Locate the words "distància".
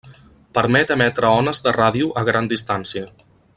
2.57-3.07